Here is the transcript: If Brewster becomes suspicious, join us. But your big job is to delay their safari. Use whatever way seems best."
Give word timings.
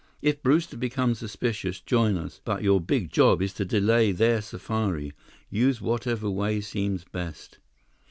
If 0.19 0.41
Brewster 0.41 0.77
becomes 0.77 1.19
suspicious, 1.19 1.79
join 1.79 2.17
us. 2.17 2.41
But 2.43 2.63
your 2.63 2.81
big 2.81 3.11
job 3.11 3.39
is 3.39 3.53
to 3.53 3.65
delay 3.65 4.11
their 4.11 4.41
safari. 4.41 5.13
Use 5.51 5.79
whatever 5.79 6.27
way 6.27 6.59
seems 6.59 7.03
best." 7.03 7.59